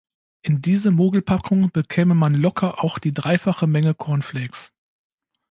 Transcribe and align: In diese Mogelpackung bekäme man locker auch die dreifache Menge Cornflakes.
In 0.41 0.61
diese 0.63 0.89
Mogelpackung 0.89 1.69
bekäme 1.71 2.15
man 2.15 2.33
locker 2.33 2.83
auch 2.83 2.97
die 2.97 3.13
dreifache 3.13 3.67
Menge 3.67 3.93
Cornflakes. 3.93 4.73